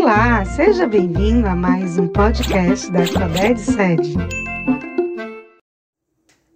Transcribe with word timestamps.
Olá, 0.00 0.44
seja 0.44 0.86
bem-vindo 0.86 1.48
a 1.48 1.56
mais 1.56 1.98
um 1.98 2.06
podcast 2.06 2.88
da 2.92 3.02
Estaded 3.02 3.58
Sede. 3.58 4.14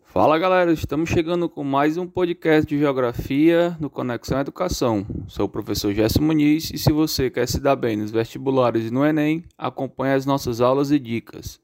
Fala 0.04 0.38
galera, 0.38 0.72
estamos 0.72 1.11
chegando 1.11 1.49
com 1.49 1.65
mais 1.65 1.97
um 1.97 2.07
podcast 2.07 2.65
de 2.65 2.78
Geografia 2.78 3.76
no 3.81 3.91
Conexão 3.91 4.39
Educação. 4.39 5.05
Sou 5.26 5.47
o 5.47 5.49
professor 5.49 5.92
Gerson 5.92 6.23
Muniz 6.23 6.70
e 6.73 6.78
se 6.78 6.92
você 6.92 7.28
quer 7.28 7.49
se 7.49 7.58
dar 7.58 7.75
bem 7.75 7.97
nos 7.97 8.12
vestibulares 8.12 8.87
e 8.87 8.93
no 8.93 9.05
Enem, 9.05 9.43
acompanhe 9.59 10.15
as 10.15 10.25
nossas 10.25 10.61
aulas 10.61 10.93
e 10.93 10.99
dicas. 11.01 11.61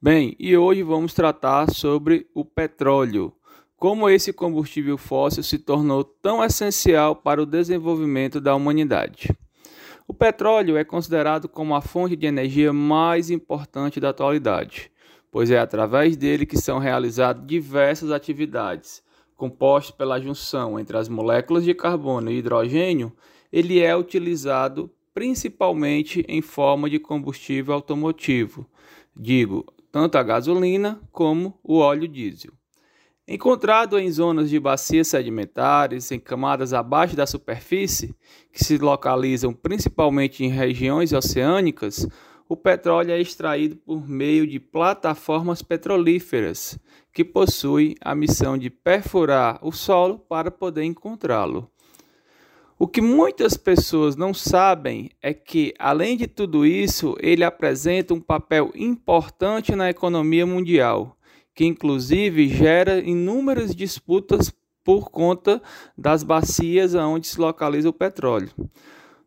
Bem, 0.00 0.36
e 0.38 0.56
hoje 0.56 0.84
vamos 0.84 1.14
tratar 1.14 1.68
sobre 1.68 2.28
o 2.32 2.44
petróleo 2.44 3.32
como 3.76 4.08
esse 4.08 4.32
combustível 4.32 4.96
fóssil 4.96 5.42
se 5.42 5.58
tornou 5.58 6.04
tão 6.04 6.44
essencial 6.44 7.16
para 7.16 7.42
o 7.42 7.46
desenvolvimento 7.46 8.40
da 8.40 8.54
humanidade. 8.54 9.36
O 10.10 10.14
petróleo 10.14 10.78
é 10.78 10.84
considerado 10.84 11.50
como 11.50 11.74
a 11.74 11.82
fonte 11.82 12.16
de 12.16 12.26
energia 12.26 12.72
mais 12.72 13.28
importante 13.28 14.00
da 14.00 14.08
atualidade, 14.08 14.90
pois 15.30 15.50
é 15.50 15.58
através 15.58 16.16
dele 16.16 16.46
que 16.46 16.56
são 16.56 16.78
realizadas 16.78 17.46
diversas 17.46 18.10
atividades. 18.10 19.02
Composto 19.36 19.92
pela 19.92 20.18
junção 20.18 20.80
entre 20.80 20.96
as 20.96 21.10
moléculas 21.10 21.62
de 21.62 21.74
carbono 21.74 22.30
e 22.30 22.38
hidrogênio, 22.38 23.12
ele 23.52 23.80
é 23.80 23.94
utilizado 23.94 24.90
principalmente 25.12 26.24
em 26.26 26.40
forma 26.40 26.88
de 26.88 26.98
combustível 26.98 27.74
automotivo, 27.74 28.66
digo, 29.14 29.66
tanto 29.92 30.16
a 30.16 30.22
gasolina 30.22 30.98
como 31.12 31.58
o 31.62 31.80
óleo 31.80 32.08
diesel. 32.08 32.57
Encontrado 33.30 33.98
em 33.98 34.10
zonas 34.10 34.48
de 34.48 34.58
bacias 34.58 35.08
sedimentares, 35.08 36.10
em 36.10 36.18
camadas 36.18 36.72
abaixo 36.72 37.14
da 37.14 37.26
superfície, 37.26 38.16
que 38.50 38.64
se 38.64 38.78
localizam 38.78 39.52
principalmente 39.52 40.42
em 40.42 40.48
regiões 40.48 41.12
oceânicas, 41.12 42.08
o 42.48 42.56
petróleo 42.56 43.10
é 43.10 43.20
extraído 43.20 43.76
por 43.76 44.08
meio 44.08 44.46
de 44.46 44.58
plataformas 44.58 45.60
petrolíferas, 45.60 46.78
que 47.12 47.22
possuem 47.22 47.94
a 48.00 48.14
missão 48.14 48.56
de 48.56 48.70
perfurar 48.70 49.58
o 49.60 49.72
solo 49.72 50.18
para 50.18 50.50
poder 50.50 50.84
encontrá-lo. 50.84 51.70
O 52.78 52.88
que 52.88 53.02
muitas 53.02 53.58
pessoas 53.58 54.16
não 54.16 54.32
sabem 54.32 55.10
é 55.20 55.34
que, 55.34 55.74
além 55.78 56.16
de 56.16 56.26
tudo 56.26 56.64
isso, 56.64 57.14
ele 57.20 57.44
apresenta 57.44 58.14
um 58.14 58.20
papel 58.22 58.72
importante 58.74 59.76
na 59.76 59.90
economia 59.90 60.46
mundial 60.46 61.17
que 61.58 61.66
inclusive 61.66 62.46
gera 62.46 63.00
inúmeras 63.00 63.74
disputas 63.74 64.54
por 64.84 65.10
conta 65.10 65.60
das 65.96 66.22
bacias 66.22 66.94
onde 66.94 67.26
se 67.26 67.40
localiza 67.40 67.88
o 67.88 67.92
petróleo. 67.92 68.48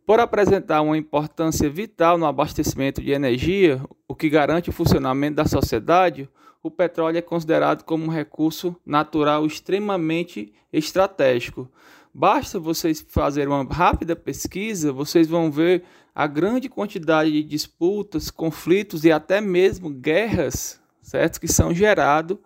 Por 0.06 0.18
apresentar 0.22 0.82
uma 0.82 0.98
importância 0.98 1.70
vital 1.70 2.18
no 2.18 2.26
abastecimento 2.26 3.02
de 3.02 3.12
energia, 3.12 3.82
o 4.08 4.16
que 4.16 4.30
garante 4.30 4.70
o 4.70 4.72
funcionamento 4.72 5.36
da 5.36 5.46
sociedade, 5.46 6.30
o 6.64 6.72
petróleo 6.72 7.18
é 7.18 7.22
considerado 7.22 7.84
como 7.84 8.06
um 8.06 8.10
recurso 8.10 8.78
natural 8.86 9.46
extremamente 9.46 10.54
estratégico. 10.72 11.70
Basta 12.14 12.58
vocês 12.58 13.06
fazerem 13.10 13.54
uma 13.54 13.66
rápida 13.66 14.16
pesquisa, 14.16 14.94
vocês 14.94 15.28
vão 15.28 15.52
ver 15.52 15.84
a 16.16 16.28
grande 16.28 16.70
quantidade 16.70 17.30
de 17.30 17.44
disputas, 17.44 18.32
conflitos 18.32 19.04
e 19.04 19.12
até 19.12 19.42
mesmo 19.42 19.90
guerras 19.90 20.81
certo? 21.12 21.42
Que 21.42 21.48
são 21.48 21.74
gerados 21.74 22.38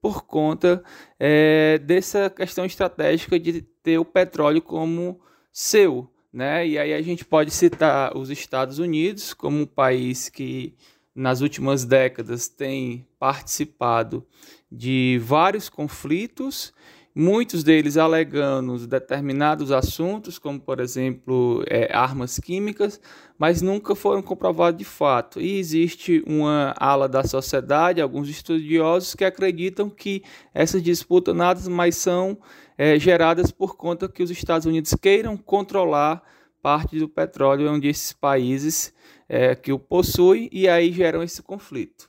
por 0.00 0.24
conta 0.24 0.82
é, 1.18 1.78
dessa 1.78 2.30
questão 2.30 2.64
estratégica 2.64 3.38
de 3.38 3.62
ter 3.82 3.98
o 3.98 4.04
petróleo 4.04 4.62
como 4.62 5.20
seu, 5.52 6.08
né? 6.32 6.66
E 6.66 6.78
aí 6.78 6.94
a 6.94 7.02
gente 7.02 7.24
pode 7.24 7.50
citar 7.50 8.16
os 8.16 8.30
Estados 8.30 8.78
Unidos 8.78 9.34
como 9.34 9.60
um 9.60 9.66
país 9.66 10.28
que 10.28 10.74
nas 11.14 11.40
últimas 11.40 11.84
décadas 11.84 12.48
tem 12.48 13.06
participado 13.18 14.26
de 14.70 15.20
vários 15.22 15.68
conflitos 15.68 16.72
muitos 17.14 17.62
deles 17.62 17.96
alegando 17.96 18.86
determinados 18.86 19.70
assuntos, 19.70 20.38
como 20.38 20.58
por 20.58 20.80
exemplo 20.80 21.62
é, 21.68 21.94
armas 21.94 22.38
químicas, 22.38 23.00
mas 23.38 23.60
nunca 23.60 23.94
foram 23.94 24.22
comprovados 24.22 24.78
de 24.78 24.84
fato. 24.84 25.40
E 25.40 25.58
existe 25.58 26.22
uma 26.26 26.74
ala 26.78 27.08
da 27.08 27.24
sociedade, 27.24 28.00
alguns 28.00 28.28
estudiosos 28.28 29.14
que 29.14 29.24
acreditam 29.24 29.90
que 29.90 30.22
essas 30.54 30.82
disputas 30.82 31.34
nada 31.34 31.68
mais 31.68 31.96
são 31.96 32.38
é, 32.78 32.98
geradas 32.98 33.50
por 33.50 33.76
conta 33.76 34.08
que 34.08 34.22
os 34.22 34.30
Estados 34.30 34.66
Unidos 34.66 34.94
queiram 35.00 35.36
controlar 35.36 36.22
parte 36.62 36.98
do 36.98 37.08
petróleo 37.08 37.70
onde 37.70 37.88
esses 37.88 38.12
países 38.12 38.94
é, 39.28 39.54
que 39.54 39.72
o 39.72 39.78
possuem 39.78 40.48
e 40.52 40.68
aí 40.68 40.92
geram 40.92 41.22
esse 41.22 41.42
conflito. 41.42 42.08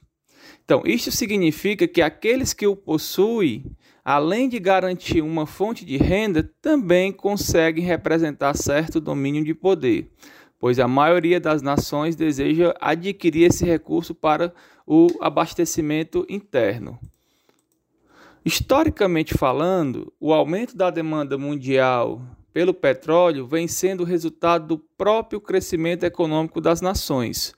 Então, 0.63 0.83
isso 0.85 1.11
significa 1.11 1.87
que 1.87 2.01
aqueles 2.01 2.53
que 2.53 2.65
o 2.65 2.75
possuem 2.75 3.65
além 4.03 4.49
de 4.49 4.59
garantir 4.59 5.21
uma 5.21 5.45
fonte 5.45 5.85
de 5.85 5.97
renda, 5.97 6.49
também 6.61 7.11
conseguem 7.11 7.83
representar 7.83 8.55
certo 8.55 8.99
domínio 8.99 9.43
de 9.43 9.53
poder, 9.53 10.11
pois 10.59 10.79
a 10.79 10.87
maioria 10.87 11.39
das 11.39 11.61
nações 11.61 12.15
deseja 12.15 12.73
adquirir 12.79 13.47
esse 13.47 13.65
recurso 13.65 14.13
para 14.13 14.53
o 14.85 15.07
abastecimento 15.21 16.25
interno. 16.29 16.99
Historicamente 18.45 19.33
falando, 19.33 20.11
o 20.19 20.33
aumento 20.33 20.75
da 20.75 20.89
demanda 20.89 21.37
mundial 21.37 22.21
pelo 22.51 22.73
petróleo 22.73 23.47
vem 23.47 23.67
sendo 23.69 24.03
resultado 24.03 24.67
do 24.67 24.77
próprio 24.77 25.39
crescimento 25.39 26.03
econômico 26.03 26.59
das 26.59 26.81
nações, 26.81 27.53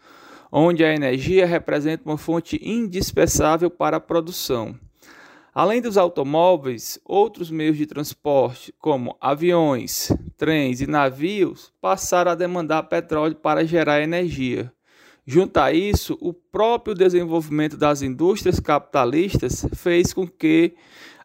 onde 0.51 0.85
a 0.85 0.93
energia 0.93 1.45
representa 1.45 2.03
uma 2.05 2.17
fonte 2.17 2.59
indispensável 2.63 3.69
para 3.69 3.97
a 3.97 3.99
produção. 3.99 4.79
Além 5.55 5.81
dos 5.81 5.97
automóveis, 5.97 6.99
outros 7.05 7.49
meios 7.49 7.77
de 7.77 7.85
transporte, 7.85 8.75
como 8.77 9.15
aviões, 9.21 10.11
trens 10.35 10.81
e 10.81 10.85
navios, 10.85 11.71
passaram 11.79 12.31
a 12.31 12.35
demandar 12.35 12.83
petróleo 12.83 13.35
para 13.35 13.65
gerar 13.65 14.01
energia. 14.01 14.69
Junto 15.25 15.55
a 15.55 15.71
isso, 15.71 16.17
o 16.19 16.33
próprio 16.33 16.93
desenvolvimento 16.93 17.77
das 17.77 18.01
indústrias 18.01 18.59
capitalistas 18.59 19.65
fez 19.73 20.11
com 20.11 20.27
que 20.27 20.75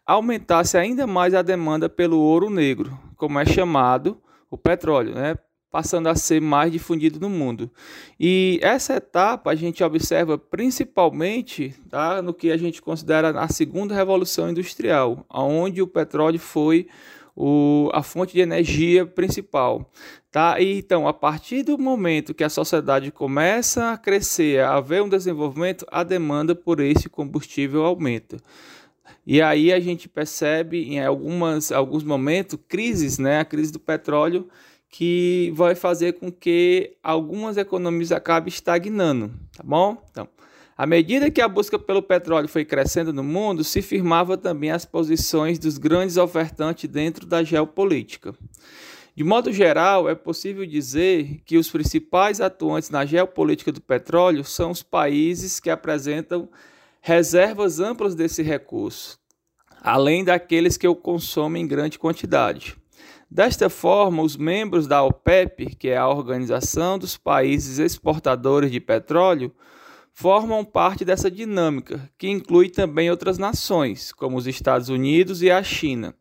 aumentasse 0.05 0.77
ainda 0.77 1.05
mais 1.05 1.33
a 1.33 1.41
demanda 1.41 1.89
pelo 1.89 2.17
ouro 2.17 2.49
negro, 2.49 2.97
como 3.17 3.37
é 3.37 3.45
chamado 3.45 4.17
o 4.49 4.57
petróleo, 4.57 5.13
né? 5.13 5.35
Passando 5.71 6.07
a 6.07 6.15
ser 6.15 6.41
mais 6.41 6.71
difundido 6.71 7.19
no 7.19 7.29
mundo. 7.29 7.71
E 8.19 8.59
essa 8.61 8.95
etapa 8.95 9.51
a 9.51 9.55
gente 9.55 9.83
observa 9.83 10.37
principalmente 10.37 11.73
tá, 11.89 12.21
no 12.21 12.33
que 12.33 12.51
a 12.51 12.57
gente 12.57 12.81
considera 12.81 13.29
a 13.39 13.47
segunda 13.47 13.95
revolução 13.95 14.49
industrial, 14.49 15.25
onde 15.29 15.81
o 15.81 15.87
petróleo 15.87 16.39
foi 16.39 16.87
o, 17.35 17.89
a 17.93 18.03
fonte 18.03 18.33
de 18.33 18.41
energia 18.41 19.05
principal. 19.05 19.89
Tá? 20.29 20.59
E, 20.59 20.79
então, 20.79 21.07
a 21.07 21.13
partir 21.13 21.63
do 21.63 21.77
momento 21.77 22.33
que 22.33 22.43
a 22.43 22.49
sociedade 22.49 23.11
começa 23.11 23.91
a 23.91 23.97
crescer, 23.97 24.61
a 24.61 24.75
haver 24.75 25.01
um 25.01 25.09
desenvolvimento, 25.09 25.85
a 25.89 26.03
demanda 26.03 26.53
por 26.53 26.79
esse 26.79 27.09
combustível 27.09 27.85
aumenta. 27.85 28.37
E 29.25 29.41
aí 29.41 29.71
a 29.71 29.79
gente 29.79 30.09
percebe 30.09 30.83
em 30.83 31.03
algumas, 31.03 31.71
alguns 31.71 32.03
momentos 32.03 32.57
crises, 32.67 33.17
né? 33.17 33.39
a 33.39 33.45
crise 33.45 33.71
do 33.71 33.79
petróleo, 33.79 34.47
que 34.91 35.53
vai 35.55 35.73
fazer 35.73 36.13
com 36.13 36.29
que 36.29 36.97
algumas 37.01 37.55
economias 37.55 38.11
acabem 38.11 38.49
estagnando, 38.49 39.31
tá 39.55 39.63
bom? 39.63 40.03
Então, 40.11 40.27
à 40.77 40.85
medida 40.85 41.31
que 41.31 41.39
a 41.39 41.47
busca 41.47 41.79
pelo 41.79 42.01
petróleo 42.01 42.49
foi 42.49 42.65
crescendo 42.65 43.13
no 43.13 43.23
mundo, 43.23 43.63
se 43.63 43.81
firmava 43.81 44.37
também 44.37 44.69
as 44.69 44.83
posições 44.83 45.57
dos 45.57 45.77
grandes 45.77 46.17
ofertantes 46.17 46.89
dentro 46.89 47.25
da 47.25 47.41
geopolítica. 47.41 48.35
De 49.15 49.23
modo 49.23 49.53
geral, 49.53 50.09
é 50.09 50.15
possível 50.15 50.65
dizer 50.65 51.41
que 51.45 51.57
os 51.57 51.69
principais 51.69 52.41
atuantes 52.41 52.89
na 52.89 53.05
geopolítica 53.05 53.71
do 53.71 53.79
petróleo 53.81 54.43
são 54.43 54.71
os 54.71 54.83
países 54.83 55.59
que 55.59 55.69
apresentam 55.69 56.49
reservas 56.99 57.79
amplas 57.79 58.13
desse 58.13 58.41
recurso, 58.41 59.17
além 59.81 60.23
daqueles 60.23 60.77
que 60.77 60.87
o 60.87 60.95
consomem 60.95 61.63
em 61.63 61.67
grande 61.67 61.97
quantidade. 61.97 62.80
Desta 63.33 63.69
forma, 63.69 64.21
os 64.23 64.35
membros 64.35 64.87
da 64.87 65.01
OPEP, 65.01 65.77
que 65.77 65.87
é 65.87 65.95
a 65.95 66.05
Organização 66.05 66.99
dos 66.99 67.15
Países 67.15 67.79
Exportadores 67.79 68.69
de 68.69 68.81
Petróleo, 68.81 69.55
formam 70.11 70.65
parte 70.65 71.05
dessa 71.05 71.31
dinâmica, 71.31 72.11
que 72.17 72.27
inclui 72.27 72.69
também 72.69 73.09
outras 73.09 73.37
nações, 73.37 74.11
como 74.11 74.35
os 74.35 74.47
Estados 74.47 74.89
Unidos 74.89 75.41
e 75.41 75.49
a 75.49 75.63
China, 75.63 76.13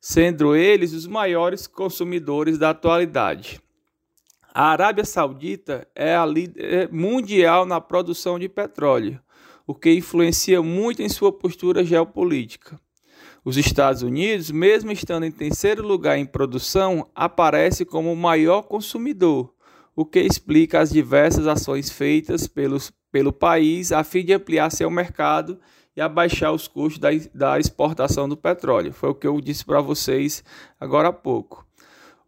sendo 0.00 0.56
eles 0.56 0.92
os 0.92 1.06
maiores 1.06 1.68
consumidores 1.68 2.58
da 2.58 2.70
atualidade. 2.70 3.60
A 4.52 4.64
Arábia 4.72 5.04
Saudita 5.04 5.86
é 5.94 6.16
a 6.16 6.26
líder 6.26 6.92
mundial 6.92 7.66
na 7.66 7.80
produção 7.80 8.36
de 8.36 8.48
petróleo, 8.48 9.20
o 9.64 9.76
que 9.76 9.92
influencia 9.92 10.60
muito 10.60 11.02
em 11.02 11.08
sua 11.08 11.30
postura 11.30 11.84
geopolítica. 11.84 12.80
Os 13.44 13.56
Estados 13.56 14.02
Unidos, 14.02 14.50
mesmo 14.50 14.90
estando 14.92 15.24
em 15.24 15.30
terceiro 15.30 15.86
lugar 15.86 16.18
em 16.18 16.26
produção, 16.26 17.08
aparece 17.14 17.84
como 17.84 18.12
o 18.12 18.16
maior 18.16 18.62
consumidor, 18.62 19.52
o 19.94 20.04
que 20.04 20.20
explica 20.20 20.80
as 20.80 20.90
diversas 20.90 21.46
ações 21.46 21.90
feitas 21.90 22.46
pelos, 22.46 22.92
pelo 23.10 23.32
país 23.32 23.92
a 23.92 24.04
fim 24.04 24.24
de 24.24 24.32
ampliar 24.32 24.70
seu 24.70 24.90
mercado 24.90 25.58
e 25.96 26.00
abaixar 26.00 26.52
os 26.52 26.68
custos 26.68 27.00
da, 27.00 27.08
da 27.34 27.58
exportação 27.58 28.28
do 28.28 28.36
petróleo. 28.36 28.92
Foi 28.92 29.10
o 29.10 29.14
que 29.14 29.26
eu 29.26 29.40
disse 29.40 29.64
para 29.64 29.80
vocês 29.80 30.44
agora 30.78 31.08
há 31.08 31.12
pouco. 31.12 31.66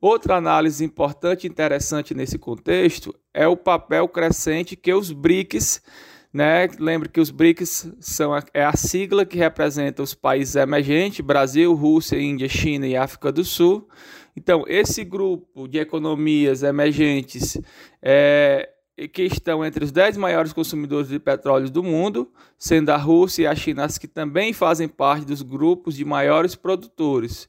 Outra 0.00 0.36
análise 0.36 0.82
importante 0.82 1.44
e 1.46 1.50
interessante 1.50 2.14
nesse 2.14 2.38
contexto 2.38 3.14
é 3.34 3.46
o 3.46 3.56
papel 3.56 4.08
crescente 4.08 4.74
que 4.74 4.94
os 4.94 5.12
BRICS, 5.12 5.82
né? 6.32 6.68
Lembre 6.78 7.08
que 7.08 7.20
os 7.20 7.30
BRICS 7.30 7.92
são 8.00 8.32
a, 8.32 8.42
é 8.54 8.64
a 8.64 8.76
sigla 8.76 9.26
que 9.26 9.36
representa 9.36 10.02
os 10.02 10.14
países 10.14 10.54
emergentes: 10.54 11.20
Brasil, 11.20 11.74
Rússia, 11.74 12.20
Índia, 12.20 12.48
China 12.48 12.86
e 12.86 12.96
África 12.96 13.32
do 13.32 13.44
Sul. 13.44 13.88
Então, 14.36 14.64
esse 14.68 15.04
grupo 15.04 15.66
de 15.66 15.78
economias 15.78 16.62
emergentes 16.62 17.60
é, 18.00 18.68
que 19.12 19.22
estão 19.22 19.64
entre 19.64 19.84
os 19.84 19.90
10 19.90 20.16
maiores 20.16 20.52
consumidores 20.52 21.08
de 21.08 21.18
petróleo 21.18 21.68
do 21.68 21.82
mundo, 21.82 22.30
sendo 22.56 22.90
a 22.90 22.96
Rússia 22.96 23.42
e 23.42 23.46
a 23.48 23.54
China 23.54 23.84
as 23.84 23.98
que 23.98 24.06
também 24.06 24.52
fazem 24.52 24.88
parte 24.88 25.26
dos 25.26 25.42
grupos 25.42 25.96
de 25.96 26.04
maiores 26.04 26.54
produtores. 26.54 27.48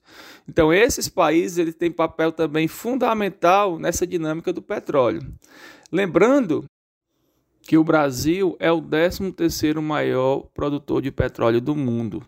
Então, 0.50 0.74
esses 0.74 1.08
países 1.08 1.60
eles 1.60 1.76
têm 1.76 1.92
papel 1.92 2.32
também 2.32 2.68
fundamental 2.68 3.78
nessa 3.78 4.08
dinâmica 4.08 4.52
do 4.52 4.62
petróleo. 4.62 5.22
Lembrando 5.92 6.66
que 7.72 7.78
o 7.78 7.86
Brasil 7.86 8.58
é 8.60 8.70
o 8.70 8.82
13º 8.82 9.82
maior 9.82 10.42
produtor 10.54 11.02
de 11.02 11.10
petróleo 11.10 11.62
do 11.62 11.74
mundo. 11.74 12.22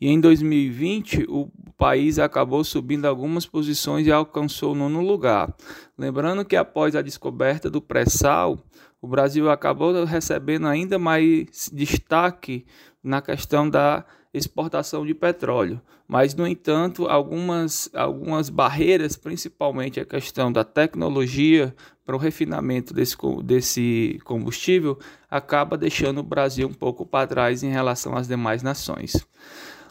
E 0.00 0.08
em 0.08 0.20
2020, 0.20 1.24
o 1.28 1.48
país 1.76 2.18
acabou 2.18 2.64
subindo 2.64 3.04
algumas 3.04 3.46
posições 3.46 4.08
e 4.08 4.10
alcançou 4.10 4.72
o 4.72 4.74
nono 4.74 5.00
lugar. 5.00 5.54
Lembrando 5.96 6.44
que 6.44 6.56
após 6.56 6.96
a 6.96 7.00
descoberta 7.00 7.70
do 7.70 7.80
pré-sal, 7.80 8.58
o 9.00 9.06
Brasil 9.06 9.48
acabou 9.48 10.02
recebendo 10.02 10.66
ainda 10.66 10.98
mais 10.98 11.70
destaque 11.72 12.66
na 13.00 13.22
questão 13.22 13.70
da 13.70 14.04
exportação 14.38 15.04
de 15.04 15.14
petróleo. 15.14 15.80
Mas, 16.06 16.34
no 16.34 16.46
entanto, 16.46 17.06
algumas, 17.06 17.90
algumas 17.92 18.48
barreiras, 18.48 19.16
principalmente 19.16 20.00
a 20.00 20.06
questão 20.06 20.50
da 20.50 20.64
tecnologia 20.64 21.74
para 22.04 22.16
o 22.16 22.18
refinamento 22.18 22.94
desse, 22.94 23.16
desse 23.44 24.18
combustível, 24.24 24.98
acaba 25.30 25.76
deixando 25.76 26.20
o 26.20 26.22
Brasil 26.22 26.66
um 26.66 26.72
pouco 26.72 27.04
para 27.04 27.26
trás 27.26 27.62
em 27.62 27.70
relação 27.70 28.16
às 28.16 28.26
demais 28.26 28.62
nações. 28.62 29.26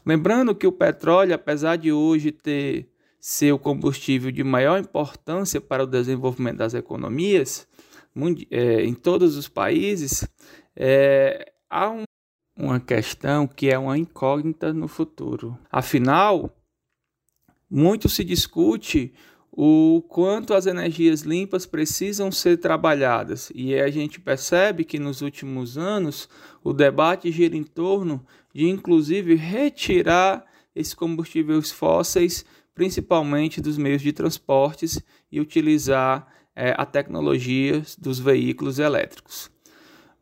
Lembrando 0.03 0.55
que 0.55 0.65
o 0.65 0.71
petróleo, 0.71 1.35
apesar 1.35 1.75
de 1.75 1.91
hoje 1.91 2.31
ter 2.31 2.89
ser 3.19 3.51
o 3.51 3.59
combustível 3.59 4.31
de 4.31 4.41
maior 4.41 4.79
importância 4.79 5.59
para 5.59 5.83
o 5.83 5.87
desenvolvimento 5.87 6.57
das 6.57 6.73
economias, 6.73 7.67
é, 8.49 8.83
em 8.83 8.93
todos 8.93 9.35
os 9.35 9.49
países, 9.49 10.27
é, 10.75 11.51
há 11.69 11.89
um 11.89 12.03
uma 12.57 12.79
questão 12.79 13.47
que 13.47 13.69
é 13.69 13.77
uma 13.77 13.97
incógnita 13.97 14.73
no 14.73 14.87
futuro. 14.87 15.57
Afinal, 15.71 16.51
muito 17.69 18.09
se 18.09 18.23
discute 18.23 19.13
o 19.51 20.03
quanto 20.07 20.53
as 20.53 20.67
energias 20.67 21.21
limpas 21.21 21.65
precisam 21.65 22.31
ser 22.31 22.57
trabalhadas, 22.57 23.51
e 23.55 23.73
a 23.73 23.89
gente 23.89 24.19
percebe 24.19 24.83
que 24.83 24.99
nos 24.99 25.21
últimos 25.21 25.77
anos 25.77 26.29
o 26.63 26.73
debate 26.73 27.31
gira 27.31 27.55
em 27.55 27.63
torno 27.63 28.23
de, 28.53 28.67
inclusive, 28.69 29.35
retirar 29.35 30.45
esses 30.75 30.93
combustíveis 30.93 31.71
fósseis, 31.71 32.45
principalmente 32.75 33.59
dos 33.59 33.79
meios 33.79 34.03
de 34.03 34.13
transportes, 34.13 35.01
e 35.31 35.41
utilizar 35.41 36.27
é, 36.55 36.75
a 36.77 36.85
tecnologia 36.85 37.81
dos 37.97 38.19
veículos 38.19 38.77
elétricos. 38.77 39.49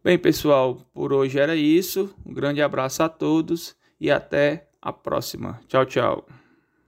Bem, 0.05 0.19
pessoal, 0.19 0.77
por 0.93 1.11
hoje 1.11 1.39
era 1.39 1.55
isso. 1.55 2.13
Um 2.23 2.31
grande 2.31 2.61
abraço 2.61 3.01
a 3.01 3.09
todos 3.09 3.75
e 3.99 4.11
até 4.11 4.67
a 4.79 4.93
próxima. 4.93 5.59
Tchau, 5.67 5.83
tchau. 5.83 6.27